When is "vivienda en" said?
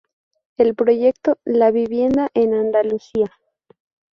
1.69-2.55